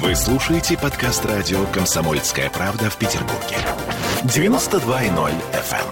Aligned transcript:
Вы 0.00 0.14
слушаете 0.14 0.78
подкаст 0.78 1.24
радио 1.26 1.64
«Комсомольская 1.66 2.50
правда» 2.50 2.88
в 2.90 2.96
Петербурге. 2.96 3.56
92.0 4.24 5.32
FM. 5.52 5.84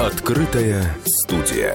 Открытая 0.00 0.96
студия. 1.04 1.74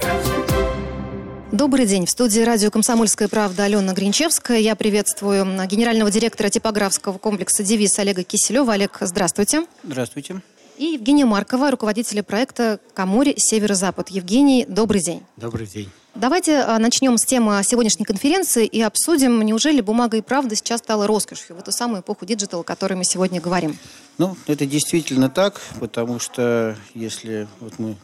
Добрый 1.52 1.86
день. 1.86 2.06
В 2.06 2.10
студии 2.10 2.40
радио 2.40 2.70
«Комсомольская 2.70 3.28
правда» 3.28 3.64
Алена 3.64 3.92
Гринчевская. 3.92 4.58
Я 4.58 4.76
приветствую 4.76 5.44
генерального 5.66 6.10
директора 6.10 6.48
типографского 6.48 7.18
комплекса 7.18 7.62
«Девиз» 7.62 7.98
Олега 7.98 8.22
Киселева. 8.24 8.72
Олег, 8.72 8.98
здравствуйте. 9.00 9.66
Здравствуйте. 9.82 10.42
И 10.78 10.92
Евгения 10.92 11.24
Маркова, 11.24 11.70
руководителя 11.70 12.22
проекта 12.22 12.80
«Каморе 12.92 13.34
Северо-Запад». 13.36 14.10
Евгений, 14.10 14.66
добрый 14.68 15.00
день. 15.00 15.22
Добрый 15.36 15.66
день. 15.66 15.88
Давайте 16.18 16.60
а, 16.60 16.78
начнем 16.78 17.18
с 17.18 17.26
темы 17.26 17.60
сегодняшней 17.62 18.06
конференции 18.06 18.64
и 18.64 18.80
обсудим, 18.80 19.42
неужели 19.42 19.82
бумага 19.82 20.16
и 20.16 20.22
правда 20.22 20.56
сейчас 20.56 20.80
стала 20.80 21.06
роскошью 21.06 21.56
в 21.56 21.58
эту 21.58 21.72
самую 21.72 22.00
эпоху 22.00 22.24
digital, 22.24 22.60
о 22.60 22.64
которой 22.64 22.94
мы 22.94 23.04
сегодня 23.04 23.38
говорим. 23.38 23.76
Ну, 24.16 24.34
это 24.46 24.64
действительно 24.64 25.28
так, 25.28 25.60
потому 25.78 26.18
что 26.18 26.74
если 26.94 27.46
вот 27.60 27.78
мы 27.78 27.96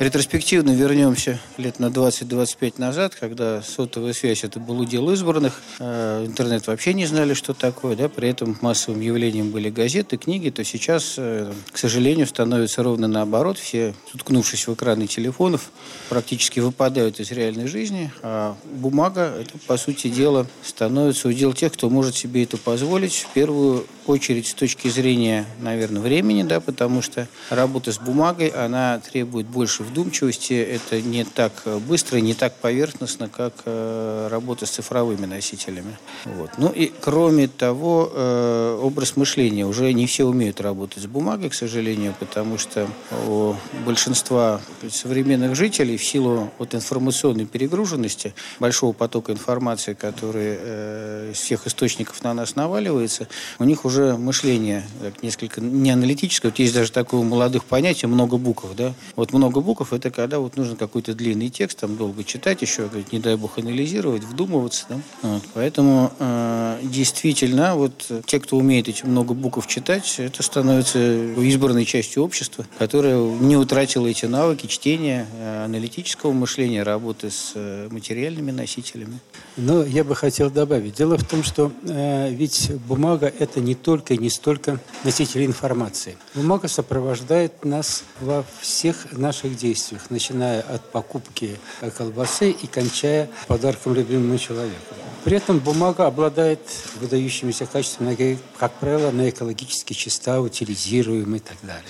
ретроспективно 0.00 0.70
вернемся 0.72 1.38
лет 1.56 1.78
на 1.78 1.86
20-25 1.86 2.74
назад, 2.78 3.14
когда 3.14 3.62
сотовая 3.62 4.12
связь 4.12 4.42
это 4.42 4.58
был 4.58 4.80
удел 4.80 5.08
избранных, 5.10 5.62
э, 5.78 6.24
интернет 6.26 6.66
вообще 6.66 6.94
не 6.94 7.06
знали, 7.06 7.34
что 7.34 7.54
такое, 7.54 7.94
да, 7.94 8.08
при 8.08 8.28
этом 8.28 8.58
массовым 8.60 9.00
явлением 9.00 9.50
были 9.50 9.70
газеты, 9.70 10.16
книги, 10.16 10.50
то 10.50 10.64
сейчас, 10.64 11.14
э, 11.16 11.52
к 11.70 11.78
сожалению, 11.78 12.26
становится 12.26 12.82
ровно 12.82 13.06
наоборот. 13.06 13.56
Все, 13.56 13.94
уткнувшись 14.14 14.66
в 14.66 14.74
экраны 14.74 15.06
телефонов, 15.06 15.70
практически 16.08 16.58
выпадают 16.58 17.20
из 17.20 17.30
реальной 17.52 17.68
жизни, 17.68 18.10
а 18.22 18.56
бумага, 18.64 19.32
это, 19.40 19.58
по 19.66 19.76
сути 19.76 20.08
дела, 20.08 20.46
становится 20.62 21.28
удел 21.28 21.52
тех, 21.52 21.72
кто 21.72 21.90
может 21.90 22.14
себе 22.14 22.42
это 22.44 22.56
позволить, 22.56 23.26
в 23.30 23.32
первую 23.32 23.86
очередь 24.06 24.48
с 24.48 24.54
точки 24.54 24.88
зрения 24.88 25.46
наверное, 25.60 26.02
времени, 26.02 26.42
да, 26.42 26.60
потому 26.60 27.02
что 27.02 27.28
работа 27.50 27.92
с 27.92 27.98
бумагой, 27.98 28.48
она 28.48 28.98
требует 28.98 29.46
больше 29.46 29.82
вдумчивости. 29.82 30.54
Это 30.54 31.00
не 31.00 31.24
так 31.24 31.52
быстро, 31.86 32.18
не 32.18 32.34
так 32.34 32.54
поверхностно, 32.56 33.28
как 33.28 33.54
э, 33.64 34.28
работа 34.30 34.66
с 34.66 34.70
цифровыми 34.70 35.26
носителями. 35.26 35.96
Вот. 36.24 36.50
Ну 36.58 36.68
и 36.68 36.92
кроме 37.00 37.48
того, 37.48 38.10
э, 38.12 38.78
образ 38.82 39.16
мышления. 39.16 39.66
Уже 39.66 39.92
не 39.92 40.06
все 40.06 40.24
умеют 40.24 40.60
работать 40.60 41.02
с 41.02 41.06
бумагой, 41.06 41.50
к 41.50 41.54
сожалению, 41.54 42.14
потому 42.18 42.58
что 42.58 42.88
у 43.26 43.54
большинства 43.84 44.60
современных 44.90 45.54
жителей 45.54 45.96
в 45.96 46.04
силу 46.04 46.50
вот 46.58 46.74
информационной 46.74 47.41
перегруженности, 47.46 48.34
большого 48.58 48.92
потока 48.92 49.32
информации, 49.32 49.94
который 49.94 50.56
э, 50.58 51.30
из 51.32 51.38
всех 51.38 51.66
источников 51.66 52.22
на 52.22 52.34
нас 52.34 52.56
наваливается, 52.56 53.28
у 53.58 53.64
них 53.64 53.84
уже 53.84 54.16
мышление 54.16 54.84
несколько 55.20 55.42
несколько 55.42 55.60
не 55.60 55.90
аналитическое. 55.90 56.50
Вот 56.50 56.58
есть 56.58 56.74
даже 56.74 56.92
такое 56.92 57.20
у 57.20 57.24
молодых 57.24 57.64
понятие 57.64 58.08
много 58.08 58.36
букв, 58.36 58.66
да. 58.76 58.94
Вот 59.16 59.32
много 59.32 59.60
букв 59.60 59.92
это 59.92 60.10
когда 60.10 60.38
вот 60.38 60.56
нужно 60.56 60.76
какой-то 60.76 61.14
длинный 61.14 61.48
текст, 61.48 61.80
там 61.80 61.96
долго 61.96 62.24
читать 62.24 62.62
еще, 62.62 62.88
не 63.10 63.18
дай 63.18 63.36
бог 63.36 63.58
анализировать, 63.58 64.24
вдумываться, 64.24 64.86
да. 64.88 65.00
Вот. 65.22 65.42
Поэтому 65.54 66.12
э, 66.18 66.78
действительно 66.82 67.76
вот 67.76 68.10
те, 68.26 68.40
кто 68.40 68.56
умеет 68.56 68.88
эти 68.88 69.04
много 69.04 69.34
букв 69.34 69.66
читать, 69.66 70.16
это 70.18 70.42
становится 70.42 70.98
избранной 70.98 71.84
частью 71.84 72.24
общества, 72.24 72.66
которая 72.78 73.18
не 73.18 73.56
утратила 73.56 74.06
эти 74.06 74.26
навыки 74.26 74.66
чтения, 74.66 75.26
э, 75.38 75.64
аналитического 75.64 76.32
мышления, 76.32 76.82
работы 76.82 77.30
с 77.32 77.52
э, 77.54 77.88
материальными 77.90 78.50
носителями. 78.50 79.18
Но 79.56 79.82
я 79.84 80.04
бы 80.04 80.14
хотел 80.14 80.50
добавить. 80.50 80.94
Дело 80.94 81.18
в 81.18 81.24
том, 81.24 81.42
что 81.42 81.72
э, 81.84 82.30
ведь 82.30 82.70
бумага 82.86 83.32
это 83.38 83.60
не 83.60 83.74
только 83.74 84.14
и 84.14 84.18
не 84.18 84.30
столько 84.30 84.78
носитель 85.04 85.44
информации. 85.44 86.16
Бумага 86.34 86.68
сопровождает 86.68 87.64
нас 87.64 88.04
во 88.20 88.44
всех 88.60 89.12
наших 89.12 89.56
действиях, 89.56 90.10
начиная 90.10 90.60
от 90.60 90.92
покупки 90.92 91.58
колбасы 91.96 92.50
и 92.50 92.66
кончая 92.66 93.28
подарком 93.48 93.94
любимому 93.94 94.38
человеку. 94.38 94.94
При 95.24 95.36
этом 95.36 95.60
бумага 95.60 96.06
обладает 96.06 96.60
выдающимися 97.00 97.66
качествами, 97.66 98.38
как 98.58 98.72
правило, 98.72 99.10
она 99.10 99.28
экологически 99.28 99.92
чиста, 99.92 100.40
утилизируема 100.40 101.36
и 101.36 101.40
так 101.40 101.56
далее. 101.62 101.84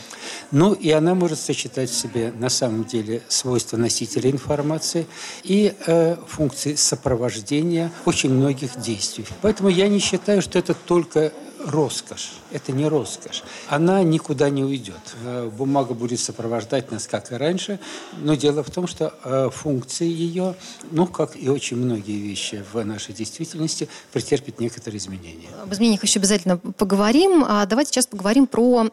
Ну 0.51 0.75
и 0.75 0.91
она 0.91 1.15
может 1.15 1.39
сочетать 1.39 1.89
в 1.89 1.95
себе 1.95 2.31
на 2.39 2.51
самом 2.51 2.85
деле 2.85 3.23
свойства 3.29 3.79
носителя 3.79 4.31
информации 4.31 5.07
и 5.45 5.75
э, 5.87 6.17
функции 6.29 6.75
сопровождения 6.75 7.91
очень 8.05 8.31
многих 8.31 8.79
действий. 8.79 9.25
Поэтому 9.41 9.71
я 9.71 9.89
не 9.89 9.99
считаю, 9.99 10.43
что 10.43 10.59
это 10.59 10.75
только 10.75 11.33
роскошь. 11.67 12.33
Это 12.51 12.73
не 12.73 12.87
роскошь. 12.89 13.43
Она 13.69 14.03
никуда 14.03 14.51
не 14.51 14.65
уйдет. 14.65 15.01
Э, 15.25 15.51
бумага 15.51 15.95
будет 15.95 16.21
сопровождать 16.21 16.91
нас, 16.91 17.07
как 17.07 17.33
и 17.33 17.35
раньше, 17.35 17.79
но 18.19 18.35
дело 18.35 18.63
в 18.63 18.71
том, 18.71 18.87
что 18.87 19.15
э, 19.25 19.51
функции 19.53 20.07
ее, 20.07 20.55
ну, 20.91 21.07
как 21.07 21.37
и 21.37 21.49
очень 21.49 21.77
многие 21.77 22.19
вещи 22.19 22.65
в 22.73 22.85
нашей 22.85 23.15
действительности, 23.15 23.89
претерпят 24.13 24.61
некоторые 24.61 24.99
изменения. 24.99 25.49
Об 25.63 25.73
изменениях 25.73 26.03
еще 26.03 26.19
обязательно 26.19 26.59
поговорим. 26.59 27.45
А 27.47 27.67
давайте 27.67 27.93
сейчас 27.93 28.07
поговорим 28.07 28.47
про 28.47 28.91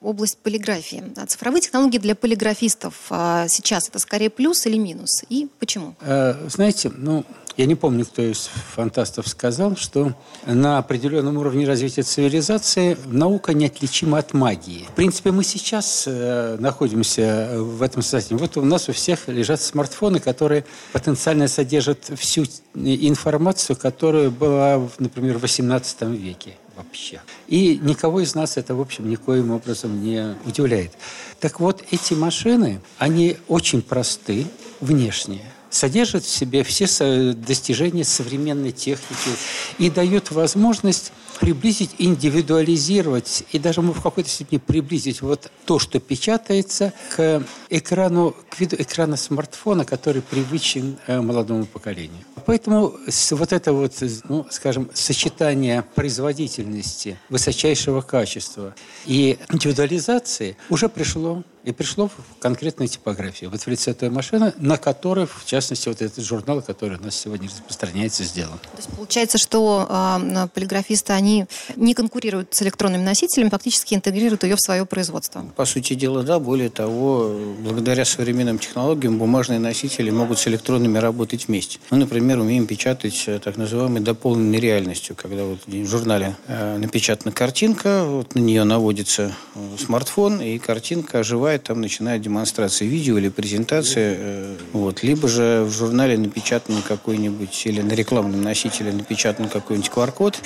область 0.00 0.38
полиграфии. 0.38 1.04
А 1.16 1.26
цифровые 1.26 1.60
технологии 1.60 1.98
для 1.98 2.14
полиграфистов 2.14 2.94
а 3.10 3.48
сейчас 3.48 3.88
это 3.88 3.98
скорее 3.98 4.30
плюс 4.30 4.66
или 4.66 4.78
минус? 4.78 5.24
И 5.28 5.48
почему? 5.58 5.94
Э, 6.00 6.34
знаете, 6.48 6.90
ну, 6.94 7.24
я 7.60 7.66
не 7.66 7.74
помню, 7.74 8.06
кто 8.06 8.22
из 8.22 8.48
фантастов 8.74 9.28
сказал, 9.28 9.76
что 9.76 10.14
на 10.46 10.78
определенном 10.78 11.36
уровне 11.36 11.66
развития 11.66 12.00
цивилизации 12.00 12.96
наука 13.04 13.52
неотличима 13.52 14.16
от 14.16 14.32
магии. 14.32 14.86
В 14.88 14.94
принципе, 14.94 15.30
мы 15.30 15.44
сейчас 15.44 16.04
э, 16.06 16.56
находимся 16.58 17.50
в 17.58 17.82
этом 17.82 18.00
состоянии. 18.00 18.40
Вот 18.40 18.56
у 18.56 18.64
нас 18.64 18.88
у 18.88 18.92
всех 18.94 19.28
лежат 19.28 19.60
смартфоны, 19.60 20.20
которые 20.20 20.64
потенциально 20.94 21.48
содержат 21.48 22.10
всю 22.16 22.46
информацию, 22.74 23.76
которая 23.76 24.30
была, 24.30 24.80
например, 24.98 25.36
в 25.36 25.44
XVIII 25.44 26.16
веке 26.16 26.54
вообще. 26.76 27.20
И 27.46 27.78
никого 27.82 28.20
из 28.20 28.34
нас 28.34 28.56
это, 28.56 28.74
в 28.74 28.80
общем, 28.80 29.10
никоим 29.10 29.50
образом 29.50 30.02
не 30.02 30.34
удивляет. 30.46 30.92
Так 31.40 31.60
вот, 31.60 31.84
эти 31.90 32.14
машины, 32.14 32.80
они 32.96 33.36
очень 33.48 33.82
просты 33.82 34.46
внешне, 34.80 35.42
содержат 35.70 36.24
в 36.24 36.28
себе 36.28 36.62
все 36.64 37.32
достижения 37.32 38.04
современной 38.04 38.72
техники 38.72 39.30
и 39.78 39.90
дают 39.90 40.30
возможность 40.30 41.12
приблизить, 41.40 41.94
индивидуализировать 41.98 43.44
и 43.50 43.58
даже 43.58 43.80
в 43.80 44.02
какой-то 44.02 44.28
степени 44.28 44.58
приблизить 44.58 45.22
вот 45.22 45.50
то, 45.64 45.78
что 45.78 45.98
печатается, 45.98 46.92
к 47.16 47.42
экрану, 47.70 48.36
к 48.50 48.60
виду 48.60 48.76
экрана 48.78 49.16
смартфона, 49.16 49.84
который 49.86 50.20
привычен 50.20 50.98
э, 51.06 51.20
молодому 51.20 51.64
поколению. 51.64 52.24
Поэтому 52.44 52.94
вот 53.30 53.52
это 53.52 53.72
вот, 53.72 53.94
ну, 54.28 54.46
скажем, 54.50 54.90
сочетание 54.92 55.82
производительности, 55.94 57.18
высочайшего 57.30 58.02
качества 58.02 58.74
и 59.06 59.38
индивидуализации 59.50 60.56
уже 60.68 60.88
пришло 60.88 61.42
и 61.64 61.72
пришло 61.72 62.08
в 62.08 62.40
конкретную 62.40 62.88
типографию. 62.88 63.50
Вот 63.50 63.60
в 63.60 63.66
лице 63.66 63.92
той 63.94 64.10
машины, 64.10 64.52
на 64.58 64.76
которой, 64.76 65.26
в 65.26 65.44
частности, 65.44 65.88
вот 65.88 66.00
этот 66.00 66.24
журнал, 66.24 66.62
который 66.62 66.98
у 66.98 67.02
нас 67.02 67.14
сегодня 67.14 67.48
распространяется, 67.48 68.24
сделан. 68.24 68.58
То 68.58 68.76
есть 68.76 68.88
получается, 68.90 69.38
что 69.38 69.86
э, 69.88 70.48
полиграфисты, 70.54 71.12
они 71.12 71.46
не 71.76 71.94
конкурируют 71.94 72.54
с 72.54 72.62
электронными 72.62 73.02
носителями, 73.02 73.50
фактически 73.50 73.94
интегрируют 73.94 74.44
ее 74.44 74.56
в 74.56 74.60
свое 74.60 74.86
производство. 74.86 75.44
По 75.56 75.64
сути 75.64 75.94
дела, 75.94 76.22
да. 76.22 76.38
Более 76.38 76.70
того, 76.70 77.36
благодаря 77.60 78.04
современным 78.04 78.58
технологиям 78.58 79.18
бумажные 79.18 79.58
носители 79.58 80.10
могут 80.10 80.38
с 80.38 80.48
электронными 80.48 80.98
работать 80.98 81.48
вместе. 81.48 81.78
Мы, 81.90 81.98
например, 81.98 82.38
умеем 82.38 82.66
печатать 82.66 83.24
э, 83.26 83.38
так 83.38 83.56
называемой 83.56 84.00
дополненной 84.00 84.58
реальностью, 84.58 85.14
когда 85.14 85.44
вот 85.44 85.60
в 85.66 85.86
журнале 85.86 86.36
э, 86.46 86.78
напечатана 86.78 87.32
картинка, 87.32 88.04
вот 88.04 88.34
на 88.34 88.40
нее 88.40 88.64
наводится 88.64 89.34
э, 89.54 89.76
смартфон, 89.78 90.40
и 90.40 90.58
картинка 90.58 91.20
оживает 91.20 91.49
бывает, 91.50 91.64
там 91.64 91.80
начинают 91.80 92.22
демонстрации 92.22 92.86
видео 92.86 93.18
или 93.18 93.28
презентации. 93.28 94.14
Э, 94.16 94.56
вот. 94.72 95.02
Либо 95.02 95.26
же 95.26 95.64
в 95.64 95.72
журнале 95.72 96.16
напечатан 96.16 96.80
какой-нибудь, 96.86 97.66
или 97.66 97.80
на 97.80 97.92
рекламном 97.92 98.40
носителе 98.40 98.92
напечатан 98.92 99.48
какой-нибудь 99.48 99.90
QR-код, 99.90 100.38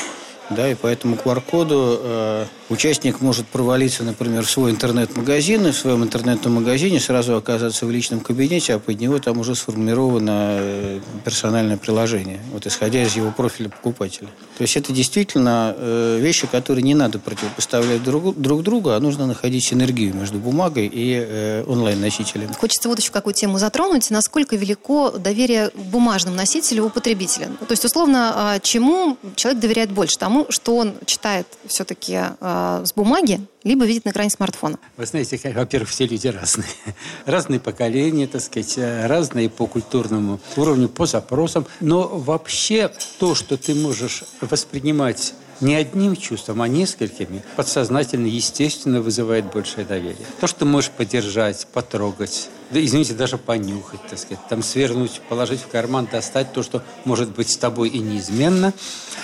да, 0.51 0.71
и 0.71 0.75
по 0.75 0.87
этому 0.87 1.17
QR-коду 1.17 1.99
э, 2.03 2.47
участник 2.69 3.21
может 3.21 3.47
провалиться, 3.47 4.05
например, 4.05 4.45
в 4.45 4.51
свой 4.51 4.71
интернет-магазин, 4.71 5.67
и 5.67 5.71
в 5.71 5.77
своем 5.77 6.03
интернет-магазине 6.03 7.01
сразу 7.01 7.37
оказаться 7.37 7.87
в 7.87 7.91
личном 7.91 8.21
кабинете, 8.21 8.75
а 8.75 8.79
под 8.79 9.01
него 9.01 9.19
там 9.19 9.39
уже 9.39 9.55
сформировано 9.55 10.59
э, 10.59 11.01
персональное 11.25 11.77
приложение, 11.77 12.41
вот 12.53 12.67
исходя 12.67 13.03
из 13.03 13.17
его 13.17 13.31
профиля 13.31 13.69
покупателя. 13.69 14.29
То 14.59 14.63
есть 14.63 14.77
это 14.77 14.93
действительно 14.93 15.75
э, 15.77 16.19
вещи, 16.21 16.47
которые 16.47 16.83
не 16.83 16.95
надо 16.95 17.19
противопоставлять 17.19 18.03
друг, 18.03 18.37
друг 18.37 18.63
другу, 18.63 18.91
а 18.91 19.01
нужно 19.01 19.27
находить 19.27 19.65
синергию 19.65 20.15
между 20.15 20.39
бумагой 20.39 20.87
и 20.87 21.15
э, 21.15 21.65
онлайн-носителем. 21.67 22.53
Хочется 22.55 22.89
вот 22.89 22.99
еще 22.99 23.11
какую 23.11 23.35
тему 23.35 23.59
затронуть. 23.59 24.11
Насколько 24.11 24.57
велико 24.57 25.11
доверие 25.11 25.71
бумажному 25.75 26.37
носителю 26.37 26.87
у 26.87 26.91
потребителя? 26.91 27.47
То 27.67 27.73
есть, 27.73 27.85
условно, 27.85 28.33
а, 28.35 28.59
чему 28.61 29.17
человек 29.37 29.61
доверяет 29.61 29.91
больше? 29.91 30.19
Тому, 30.19 30.34
что 30.49 30.77
он 30.77 30.95
читает 31.07 31.47
все-таки 31.67 32.19
а, 32.41 32.83
с 32.85 32.93
бумаги, 32.93 33.41
либо 33.63 33.85
видит 33.85 34.05
на 34.05 34.11
экране 34.11 34.31
смартфона? 34.31 34.79
Вы 34.97 35.07
знаете, 35.07 35.39
во-первых, 35.55 35.89
все 35.89 36.07
люди 36.07 36.29
разные. 36.29 36.69
Разные 37.27 37.61
поколения, 37.61 38.27
так 38.27 38.41
сказать, 38.41 38.75
э, 38.77 39.07
разные 39.07 39.49
по 39.49 39.67
культурному 39.67 40.41
уровню, 40.57 40.89
по 40.89 41.07
запросам. 41.07 41.67
Но 41.81 42.07
вообще 42.07 42.91
то, 43.19 43.35
что 43.35 43.57
ты 43.57 43.75
можешь 43.75 44.25
воспринимать 44.41 45.35
не 45.61 45.75
одним 45.75 46.17
чувством, 46.17 46.63
а 46.63 46.69
несколькими, 46.69 47.43
подсознательно, 47.57 48.27
естественно, 48.27 49.01
вызывает 49.01 49.53
большее 49.53 49.85
доверие. 49.85 50.27
То, 50.41 50.47
что 50.47 50.65
можешь 50.65 50.91
поддержать, 50.91 51.67
потрогать, 51.73 52.49
да, 52.75 52.85
извините, 52.85 53.15
даже 53.15 53.39
понюхать, 53.39 54.01
так 54.11 54.19
сказать, 54.19 54.41
там 54.49 54.63
свернуть, 54.63 55.21
положить 55.29 55.61
в 55.61 55.69
карман, 55.69 56.09
достать 56.11 56.53
то, 56.53 56.63
что 56.63 56.83
может 57.05 57.31
быть 57.31 57.51
с 57.51 57.57
тобой 57.57 57.89
и 57.89 58.01
неизменно, 58.01 58.73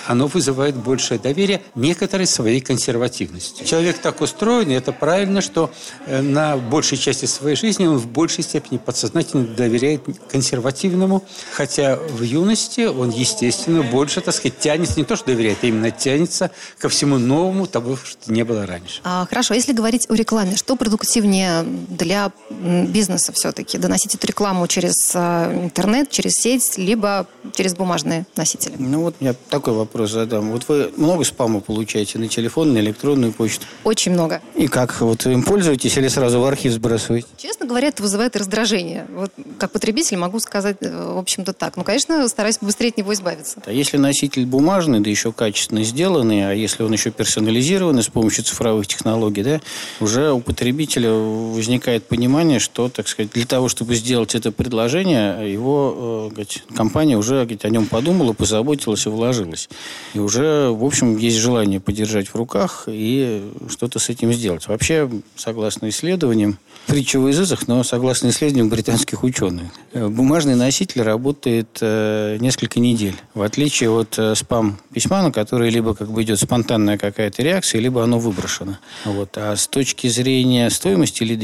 оно 0.07 0.27
вызывает 0.27 0.75
большее 0.75 1.19
доверие 1.19 1.61
некоторой 1.75 2.27
своей 2.27 2.61
консервативности. 2.61 3.63
Человек 3.65 3.99
так 3.99 4.21
устроен, 4.21 4.71
и 4.71 4.73
это 4.73 4.93
правильно, 4.93 5.41
что 5.41 5.69
э, 6.05 6.21
на 6.21 6.55
большей 6.55 6.97
части 6.97 7.25
своей 7.25 7.57
жизни 7.57 7.85
он 7.85 7.97
в 7.97 8.07
большей 8.07 8.43
степени 8.43 8.77
подсознательно 8.77 9.45
доверяет 9.45 10.03
консервативному, 10.29 11.23
хотя 11.51 11.97
в 11.97 12.21
юности 12.21 12.85
он, 12.87 13.09
естественно, 13.09 13.83
больше, 13.83 14.21
так 14.21 14.33
сказать, 14.33 14.59
тянется, 14.59 14.97
не 14.97 15.03
то, 15.03 15.17
что 15.17 15.27
доверяет, 15.27 15.57
а 15.61 15.67
именно 15.67 15.91
тянется 15.91 16.51
ко 16.79 16.87
всему 16.87 17.17
новому, 17.17 17.67
того, 17.67 17.97
что 17.97 18.31
не 18.31 18.43
было 18.43 18.65
раньше. 18.65 19.01
А, 19.03 19.25
хорошо, 19.27 19.53
если 19.53 19.73
говорить 19.73 20.09
о 20.09 20.15
рекламе, 20.15 20.55
что 20.55 20.77
продуктивнее 20.77 21.63
для 21.63 22.31
бизнеса 22.49 23.33
все-таки? 23.41 23.77
Доносить 23.79 24.13
эту 24.13 24.27
рекламу 24.27 24.67
через 24.67 25.13
э, 25.15 25.61
интернет, 25.63 26.11
через 26.11 26.33
сеть, 26.33 26.77
либо 26.77 27.25
через 27.53 27.73
бумажные 27.73 28.25
носители? 28.35 28.73
Ну 28.77 29.01
вот 29.01 29.15
я 29.19 29.33
такой 29.49 29.73
вопрос 29.73 30.11
задам. 30.11 30.51
Вот 30.51 30.65
вы 30.67 30.91
много 30.95 31.23
спама 31.23 31.59
получаете 31.59 32.19
на 32.19 32.27
телефон, 32.27 32.73
на 32.73 32.77
электронную 32.77 33.33
почту? 33.33 33.65
Очень 33.83 34.11
много. 34.11 34.41
И 34.55 34.67
как? 34.67 35.01
Вот 35.01 35.25
им 35.25 35.43
пользуетесь 35.43 35.97
или 35.97 36.07
сразу 36.07 36.39
в 36.39 36.45
архив 36.45 36.73
сбрасываете? 36.73 37.27
Честно 37.37 37.65
говоря, 37.65 37.87
это 37.87 38.03
вызывает 38.03 38.35
раздражение. 38.35 39.07
Вот 39.09 39.31
как 39.57 39.71
потребитель 39.71 40.17
могу 40.17 40.39
сказать, 40.39 40.77
э, 40.81 41.13
в 41.13 41.17
общем-то, 41.17 41.53
так. 41.53 41.77
Ну, 41.77 41.83
конечно, 41.83 42.27
стараюсь 42.27 42.59
быстрее 42.61 42.89
от 42.89 42.97
него 42.97 43.13
избавиться. 43.13 43.61
А 43.65 43.71
если 43.71 43.97
носитель 43.97 44.45
бумажный, 44.45 44.99
да 44.99 45.09
еще 45.09 45.31
качественно 45.31 45.83
сделанный, 45.83 46.49
а 46.49 46.53
если 46.53 46.83
он 46.83 46.91
еще 46.93 47.09
персонализированный 47.09 48.03
с 48.03 48.09
помощью 48.09 48.43
цифровых 48.43 48.85
технологий, 48.85 49.43
да, 49.43 49.61
уже 49.99 50.31
у 50.31 50.41
потребителя 50.41 51.11
возникает 51.11 52.07
понимание, 52.07 52.59
что, 52.59 52.89
так 52.89 53.07
сказать, 53.07 53.20
для 53.25 53.45
того, 53.45 53.69
чтобы 53.69 53.95
сделать 53.95 54.35
это 54.35 54.51
предложение, 54.51 55.51
его 55.51 56.29
э, 56.29 56.33
говорить, 56.33 56.63
компания 56.75 57.17
уже 57.17 57.35
говорить, 57.35 57.65
о 57.65 57.69
нем 57.69 57.85
подумала, 57.85 58.33
позаботилась 58.33 59.05
и 59.05 59.09
вложилась. 59.09 59.69
И 60.13 60.19
уже, 60.19 60.69
в 60.69 60.83
общем, 60.83 61.17
есть 61.17 61.37
желание 61.37 61.79
подержать 61.79 62.27
в 62.29 62.35
руках 62.35 62.83
и 62.87 63.43
что-то 63.69 63.99
с 63.99 64.09
этим 64.09 64.33
сделать. 64.33 64.67
Вообще, 64.67 65.09
согласно 65.35 65.89
исследованиям, 65.89 66.57
притча 66.87 67.19
в 67.19 67.27
языках, 67.27 67.67
но 67.67 67.83
согласно 67.83 68.29
исследованиям 68.29 68.69
британских 68.69 69.23
ученых, 69.23 69.71
э, 69.93 70.07
бумажный 70.07 70.55
носитель 70.55 71.01
работает 71.01 71.77
э, 71.81 72.37
несколько 72.39 72.79
недель. 72.79 73.15
В 73.33 73.41
отличие 73.41 73.89
от 73.89 74.17
э, 74.17 74.35
спам-письма, 74.35 75.23
на 75.23 75.31
которое 75.31 75.69
либо 75.69 75.93
как 75.93 76.11
бы 76.11 76.23
идет 76.23 76.39
спонтанная 76.39 76.97
какая-то 76.97 77.43
реакция, 77.43 77.81
либо 77.81 78.03
оно 78.03 78.19
выброшено. 78.19 78.77
Вот. 79.05 79.37
А 79.37 79.55
с 79.55 79.67
точки 79.67 80.07
зрения 80.07 80.69
стоимости 80.69 81.23
или 81.23 81.35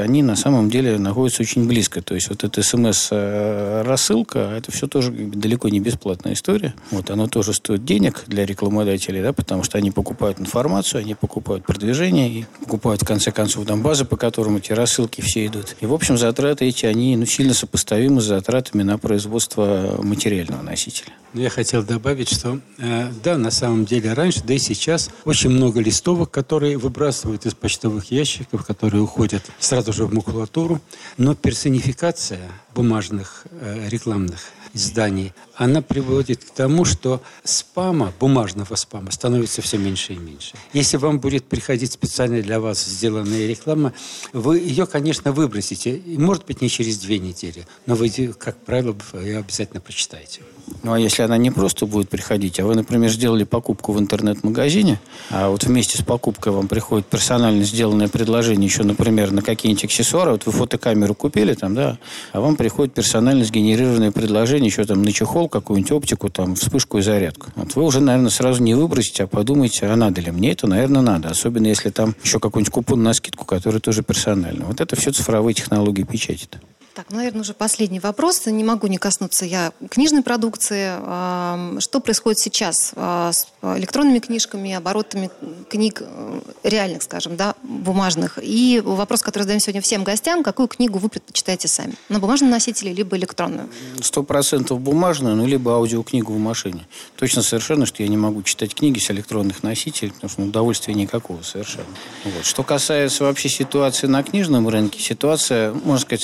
они 0.00 0.22
на 0.22 0.36
самом 0.36 0.70
деле 0.70 0.81
находятся 0.90 1.42
очень 1.42 1.66
близко. 1.66 2.02
То 2.02 2.14
есть 2.14 2.28
вот 2.28 2.44
эта 2.44 2.62
смс-рассылка, 2.62 4.38
это 4.38 4.70
все 4.72 4.86
тоже 4.86 5.10
далеко 5.10 5.68
не 5.68 5.80
бесплатная 5.80 6.34
история. 6.34 6.74
Вот. 6.90 7.10
Оно 7.10 7.26
тоже 7.26 7.52
стоит 7.52 7.84
денег 7.84 8.24
для 8.26 8.46
рекламодателей, 8.46 9.22
да, 9.22 9.32
потому 9.32 9.62
что 9.62 9.78
они 9.78 9.90
покупают 9.90 10.40
информацию, 10.40 11.00
они 11.00 11.14
покупают 11.14 11.64
продвижение 11.64 12.28
и 12.30 12.44
покупают, 12.60 13.02
в 13.02 13.06
конце 13.06 13.32
концов, 13.32 13.66
там 13.66 13.82
базы, 13.82 14.04
по 14.04 14.16
которым 14.16 14.56
эти 14.56 14.72
рассылки 14.72 15.20
все 15.20 15.46
идут. 15.46 15.76
И, 15.80 15.86
в 15.86 15.94
общем, 15.94 16.16
затраты 16.16 16.66
эти, 16.66 16.86
они 16.86 17.16
ну, 17.16 17.26
сильно 17.26 17.54
сопоставимы 17.54 18.20
с 18.20 18.24
затратами 18.24 18.82
на 18.82 18.98
производство 18.98 19.98
материального 20.02 20.62
носителя. 20.62 21.12
Я 21.34 21.48
хотел 21.48 21.82
добавить, 21.82 22.30
что 22.30 22.60
э, 22.78 23.10
да, 23.24 23.38
на 23.38 23.50
самом 23.50 23.86
деле 23.86 24.12
раньше, 24.12 24.42
да 24.44 24.52
и 24.52 24.58
сейчас 24.58 25.08
очень 25.24 25.48
много 25.48 25.80
листовок, 25.80 26.30
которые 26.30 26.76
выбрасывают 26.76 27.46
из 27.46 27.54
почтовых 27.54 28.10
ящиков, 28.10 28.66
которые 28.66 29.02
уходят 29.02 29.42
сразу 29.58 29.94
же 29.94 30.04
в 30.04 30.12
макулатуру. 30.12 30.71
Но 31.16 31.34
персонификация 31.34 32.40
бумажных 32.74 33.46
э, 33.50 33.88
рекламных 33.88 34.40
изданий, 34.74 35.32
она 35.54 35.82
приводит 35.82 36.44
к 36.44 36.50
тому, 36.50 36.84
что 36.84 37.22
спама, 37.44 38.12
бумажного 38.18 38.74
спама, 38.74 39.10
становится 39.10 39.60
все 39.62 39.78
меньше 39.78 40.14
и 40.14 40.16
меньше. 40.16 40.54
Если 40.72 40.96
вам 40.96 41.20
будет 41.20 41.44
приходить 41.44 41.92
специально 41.92 42.40
для 42.42 42.58
вас 42.60 42.84
сделанная 42.84 43.46
реклама, 43.46 43.92
вы 44.32 44.58
ее, 44.58 44.86
конечно, 44.86 45.32
выбросите, 45.32 46.00
может 46.06 46.46
быть, 46.46 46.62
не 46.62 46.68
через 46.68 46.98
две 46.98 47.18
недели, 47.18 47.66
но 47.86 47.94
вы, 47.94 48.08
как 48.38 48.56
правило, 48.64 48.96
ее 49.14 49.38
обязательно 49.38 49.80
прочитаете. 49.80 50.40
Ну, 50.82 50.92
а 50.92 50.98
если 50.98 51.22
она 51.22 51.36
не 51.36 51.50
просто 51.50 51.86
будет 51.86 52.08
приходить, 52.08 52.58
а 52.58 52.64
вы, 52.64 52.74
например, 52.74 53.08
сделали 53.10 53.44
покупку 53.44 53.92
в 53.92 54.00
интернет-магазине, 54.00 54.98
а 55.30 55.48
вот 55.48 55.64
вместе 55.64 55.96
с 55.96 56.02
покупкой 56.02 56.52
вам 56.52 56.66
приходит 56.66 57.06
персонально 57.06 57.62
сделанное 57.62 58.08
предложение 58.08 58.66
еще, 58.66 58.82
например, 58.82 59.30
на 59.30 59.42
какие-нибудь 59.42 59.84
аксессуары, 59.84 60.32
вот 60.32 60.46
вы 60.46 60.52
фотокамеру 60.52 61.14
купили 61.14 61.54
там, 61.54 61.74
да, 61.74 61.98
а 62.32 62.40
вам 62.40 62.56
приходит 62.56 62.94
персонально 62.94 63.44
сгенерированное 63.44 64.10
предложение 64.10 64.68
еще 64.68 64.84
там 64.84 65.02
на 65.02 65.12
чехол, 65.12 65.48
какую-нибудь 65.48 65.92
оптику, 65.92 66.28
там, 66.28 66.56
вспышку 66.56 66.98
и 66.98 67.02
зарядку. 67.02 67.50
Вот 67.54 67.76
вы 67.76 67.84
уже, 67.84 68.00
наверное, 68.00 68.30
сразу 68.30 68.62
не 68.62 68.74
выбросите, 68.74 69.24
а 69.24 69.26
подумайте, 69.26 69.86
а 69.86 69.94
надо 69.94 70.20
ли 70.20 70.32
мне 70.32 70.52
это, 70.52 70.66
наверное, 70.66 71.02
надо. 71.02 71.28
Особенно, 71.28 71.68
если 71.68 71.90
там 71.90 72.16
еще 72.24 72.40
какой-нибудь 72.40 72.72
купон 72.72 73.02
на 73.02 73.12
скидку, 73.14 73.44
который 73.44 73.80
тоже 73.80 74.02
персональный. 74.02 74.64
Вот 74.64 74.80
это 74.80 74.96
все 74.96 75.12
цифровые 75.12 75.54
технологии 75.54 76.02
печати. 76.02 76.48
Так, 76.94 77.10
наверное, 77.10 77.40
уже 77.40 77.54
последний 77.54 78.00
вопрос. 78.00 78.44
Не 78.46 78.64
могу 78.64 78.86
не 78.86 78.98
коснуться 78.98 79.46
я 79.46 79.72
книжной 79.88 80.22
продукции. 80.22 81.80
Что 81.80 82.00
происходит 82.00 82.38
сейчас 82.38 82.92
а, 82.96 83.32
с 83.32 83.46
электронными 83.62 84.18
книжками, 84.18 84.72
оборотами 84.72 85.30
книг 85.70 86.02
э, 86.02 86.40
реальных, 86.62 87.02
скажем, 87.02 87.36
да, 87.36 87.54
бумажных? 87.62 88.38
И 88.42 88.82
вопрос, 88.84 89.22
который 89.22 89.44
задаем 89.44 89.60
сегодня 89.60 89.80
всем 89.80 90.04
гостям, 90.04 90.42
какую 90.42 90.68
книгу 90.68 90.98
вы 90.98 91.08
предпочитаете 91.08 91.66
сами? 91.68 91.94
На 92.10 92.18
бумажном 92.18 92.50
носителе, 92.50 92.92
либо 92.92 93.16
электронную? 93.16 93.70
Сто 94.02 94.22
процентов 94.22 94.80
бумажную, 94.80 95.34
ну, 95.36 95.46
либо 95.46 95.74
аудиокнигу 95.74 96.32
в 96.32 96.38
машине. 96.38 96.86
Точно 97.16 97.42
совершенно, 97.42 97.86
что 97.86 98.02
я 98.02 98.08
не 98.08 98.18
могу 98.18 98.42
читать 98.42 98.74
книги 98.74 98.98
с 98.98 99.10
электронных 99.10 99.62
носителей, 99.62 100.12
потому 100.12 100.30
что 100.30 100.40
ну, 100.42 100.48
удовольствия 100.48 100.94
никакого 100.94 101.42
совершенно. 101.42 101.86
Вот. 102.24 102.44
Что 102.44 102.62
касается 102.62 103.24
вообще 103.24 103.48
ситуации 103.48 104.08
на 104.08 104.22
книжном 104.22 104.68
рынке, 104.68 105.00
ситуация, 105.00 105.72
можно 105.72 106.00
сказать, 106.00 106.22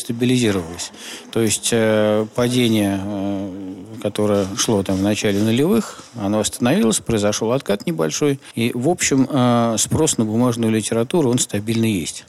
стабилизировалась. 0.58 0.92
То 1.32 1.40
есть 1.40 1.68
э, 1.72 2.26
падение, 2.34 3.00
э, 3.02 3.74
которое 4.02 4.46
шло 4.56 4.82
там 4.82 4.96
в 4.96 5.02
начале 5.02 5.40
нулевых, 5.40 6.04
оно 6.16 6.40
остановилось, 6.40 7.00
произошел 7.00 7.52
откат 7.52 7.86
небольшой. 7.86 8.40
И, 8.54 8.70
в 8.74 8.88
общем, 8.88 9.28
э, 9.30 9.76
спрос 9.78 10.18
на 10.18 10.24
бумажную 10.24 10.72
литературу, 10.72 11.30
он 11.30 11.38
стабильно 11.38 11.86
есть. 11.86 12.24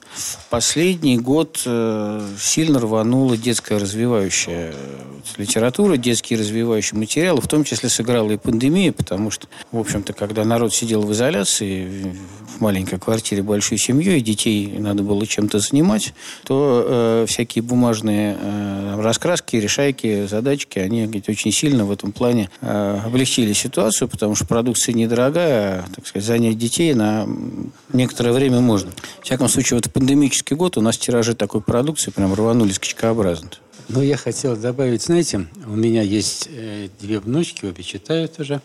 Последний 0.49 1.17
год 1.17 1.57
сильно 1.59 2.79
рванула 2.79 3.37
детская 3.37 3.77
развивающая 3.77 4.73
литература, 5.37 5.97
детские 5.97 6.39
развивающие 6.39 6.97
материалы, 6.97 7.41
в 7.41 7.47
том 7.47 7.63
числе 7.63 7.89
сыграла 7.89 8.31
и 8.31 8.37
пандемия, 8.37 8.91
потому 8.91 9.29
что, 9.29 9.47
в 9.71 9.79
общем-то, 9.79 10.13
когда 10.13 10.43
народ 10.43 10.73
сидел 10.73 11.01
в 11.03 11.11
изоляции, 11.11 12.15
маленькой 12.59 12.99
квартире 12.99 13.43
большой 13.43 13.77
семьей, 13.77 14.21
детей 14.21 14.75
надо 14.77 15.03
было 15.03 15.25
чем-то 15.25 15.59
занимать, 15.59 16.13
то 16.43 16.85
э, 16.85 17.25
всякие 17.27 17.61
бумажные 17.61 18.37
э, 18.39 19.01
раскраски, 19.01 19.55
решайки, 19.55 20.25
задачки, 20.25 20.79
они 20.79 21.03
говорит, 21.03 21.29
очень 21.29 21.51
сильно 21.51 21.85
в 21.85 21.91
этом 21.91 22.11
плане 22.11 22.49
э, 22.61 23.01
облегчили 23.05 23.53
ситуацию, 23.53 24.07
потому 24.07 24.35
что 24.35 24.45
продукция 24.45 24.93
недорогая, 24.93 25.85
так 25.95 26.07
сказать, 26.07 26.27
занять 26.27 26.57
детей 26.57 26.93
на 26.93 27.27
некоторое 27.93 28.31
время 28.31 28.59
можно. 28.59 28.91
В 29.21 29.25
всяком 29.25 29.47
случае, 29.49 29.79
в 29.79 29.91
пандемический 29.91 30.55
год 30.55 30.77
у 30.77 30.81
нас 30.81 30.97
тиражи 30.97 31.35
такой 31.35 31.61
продукции 31.61 32.11
прям 32.11 32.33
рванули 32.33 32.71
скачкообразно. 32.71 33.49
Ну, 33.89 34.03
я 34.03 34.17
хотел 34.17 34.55
добавить, 34.55 35.01
знаете, 35.01 35.47
у 35.65 35.75
меня 35.75 36.03
есть 36.03 36.47
э, 36.51 36.89
две 36.99 37.19
внучки, 37.19 37.65
обе 37.65 37.83
читают 37.83 38.39
уже. 38.39 38.61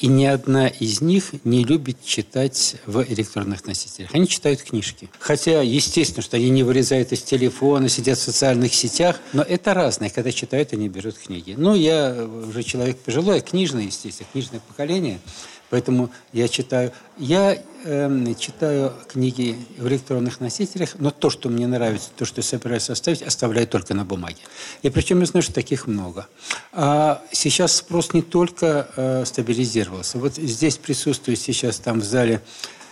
И 0.00 0.06
ни 0.06 0.24
одна 0.24 0.66
из 0.66 1.02
них 1.02 1.32
не 1.44 1.62
любит 1.62 2.02
читать 2.02 2.76
в 2.86 3.04
электронных 3.04 3.66
носителях. 3.66 4.14
Они 4.14 4.26
читают 4.26 4.62
книжки. 4.62 5.10
Хотя, 5.18 5.60
естественно, 5.60 6.22
что 6.22 6.38
они 6.38 6.48
не 6.48 6.62
вырезают 6.62 7.12
из 7.12 7.22
телефона, 7.22 7.88
сидят 7.90 8.18
в 8.18 8.22
социальных 8.22 8.72
сетях, 8.72 9.20
но 9.34 9.42
это 9.42 9.74
разное. 9.74 10.08
Когда 10.08 10.32
читают, 10.32 10.72
они 10.72 10.88
берут 10.88 11.18
книги. 11.18 11.54
Ну, 11.56 11.74
я 11.74 12.14
уже 12.48 12.62
человек 12.62 12.98
пожилой, 12.98 13.42
книжный, 13.42 13.86
естественно, 13.86 14.28
книжное 14.32 14.60
поколение. 14.60 15.20
Поэтому 15.70 16.10
я 16.32 16.48
читаю. 16.48 16.92
Я 17.16 17.56
э, 17.84 18.34
читаю 18.38 18.92
книги 19.08 19.56
в 19.78 19.86
электронных 19.86 20.40
носителях, 20.40 20.96
но 20.98 21.10
то, 21.12 21.30
что 21.30 21.48
мне 21.48 21.66
нравится, 21.68 22.10
то, 22.16 22.24
что 22.24 22.40
я 22.40 22.42
собираюсь 22.42 22.90
оставить, 22.90 23.22
оставляю 23.22 23.68
только 23.68 23.94
на 23.94 24.04
бумаге. 24.04 24.38
И 24.82 24.90
причем 24.90 25.20
я 25.20 25.26
знаю, 25.26 25.42
что 25.42 25.54
таких 25.54 25.86
много. 25.86 26.26
А 26.72 27.22
сейчас 27.30 27.76
спрос 27.76 28.12
не 28.14 28.22
только 28.22 28.88
э, 28.96 29.24
стабилизировался. 29.24 30.18
Вот 30.18 30.34
здесь 30.34 30.76
присутствует 30.76 31.38
сейчас 31.38 31.78
там 31.78 32.00
в 32.00 32.04
зале 32.04 32.42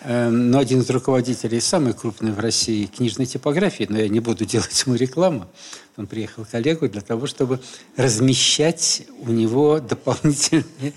э, 0.03 0.29
ну, 0.29 0.59
один 0.59 0.81
из 0.81 0.91
руководителей 0.91 1.61
самой 1.61 1.95
крупной 1.95 2.31
в 2.31 2.39
России 2.39 2.87
книжной 2.87 3.27
типографии, 3.27 3.87
но 3.91 3.99
я 3.99 4.09
не 4.09 4.21
буду 4.21 4.45
делать 4.45 4.85
ему 4.87 4.95
рекламу. 4.95 5.49
Он 5.97 6.07
приехал 6.07 6.47
коллегу 6.49 6.89
для 6.89 7.01
того, 7.01 7.27
чтобы 7.27 7.59
размещать 7.97 9.03
у 9.19 9.31
него 9.31 9.81
дополнительные 9.81 10.93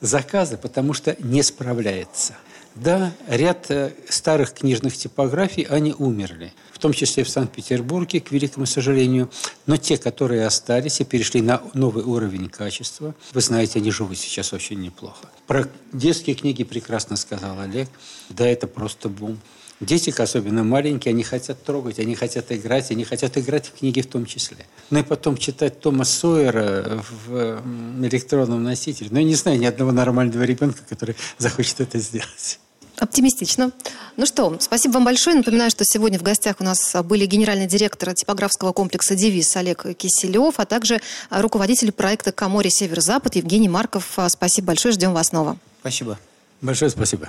заказы, 0.00 0.56
потому 0.56 0.92
что 0.92 1.16
не 1.18 1.42
справляется. 1.42 2.34
Да, 2.76 3.14
ряд 3.26 3.70
э, 3.70 3.94
старых 4.06 4.52
книжных 4.52 4.94
типографий, 4.98 5.62
они 5.62 5.94
умерли, 5.98 6.52
в 6.72 6.78
том 6.78 6.92
числе 6.92 7.24
в 7.24 7.30
Санкт-Петербурге, 7.30 8.20
к 8.20 8.30
великому 8.30 8.66
сожалению. 8.66 9.30
Но 9.64 9.78
те, 9.78 9.96
которые 9.96 10.44
остались 10.44 11.00
и 11.00 11.04
перешли 11.04 11.40
на 11.40 11.62
новый 11.72 12.04
уровень 12.04 12.50
качества, 12.50 13.14
вы 13.32 13.40
знаете, 13.40 13.78
они 13.78 13.90
живут 13.90 14.18
сейчас 14.18 14.52
очень 14.52 14.78
неплохо. 14.82 15.30
Про 15.46 15.68
детские 15.94 16.36
книги 16.36 16.64
прекрасно 16.64 17.16
сказал 17.16 17.58
Олег. 17.60 17.88
Да, 18.28 18.46
это 18.46 18.66
просто 18.66 19.08
бум. 19.08 19.38
Дети, 19.80 20.14
особенно 20.18 20.64
маленькие, 20.64 21.12
они 21.12 21.22
хотят 21.22 21.62
трогать, 21.62 21.98
они 21.98 22.14
хотят 22.14 22.50
играть, 22.50 22.90
они 22.90 23.04
хотят 23.04 23.36
играть 23.36 23.66
в 23.66 23.78
книги 23.78 24.00
в 24.00 24.06
том 24.06 24.24
числе. 24.24 24.66
Ну 24.88 25.00
и 25.00 25.02
потом 25.02 25.36
читать 25.36 25.80
Тома 25.80 26.04
Сойера 26.04 27.02
в 27.26 27.62
электронном 28.02 28.62
носителе. 28.62 29.10
Ну, 29.12 29.18
я 29.18 29.24
не 29.24 29.34
знаю 29.34 29.58
ни 29.58 29.66
одного 29.66 29.92
нормального 29.92 30.44
ребенка, 30.44 30.80
который 30.88 31.14
захочет 31.36 31.80
это 31.80 31.98
сделать. 31.98 32.58
Оптимистично. 32.98 33.72
Ну 34.16 34.24
что, 34.24 34.56
спасибо 34.58 34.94
вам 34.94 35.04
большое. 35.04 35.36
Напоминаю, 35.36 35.70
что 35.70 35.84
сегодня 35.84 36.18
в 36.18 36.22
гостях 36.22 36.56
у 36.60 36.64
нас 36.64 36.96
были 37.04 37.26
генеральный 37.26 37.66
директор 37.66 38.14
типографского 38.14 38.72
комплекса 38.72 39.14
«Девиз» 39.14 39.54
Олег 39.56 39.84
Киселев, 39.98 40.54
а 40.56 40.64
также 40.64 41.02
руководитель 41.28 41.92
проекта 41.92 42.32
«Каморе 42.32 42.70
Север-Запад» 42.70 43.36
Евгений 43.36 43.68
Марков. 43.68 44.18
Спасибо 44.28 44.68
большое, 44.68 44.94
ждем 44.94 45.12
вас 45.12 45.26
снова. 45.26 45.58
Спасибо. 45.80 46.18
Большое 46.62 46.90
спасибо. 46.90 47.28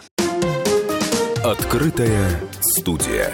Открытая 1.47 2.29
студия. 2.59 3.31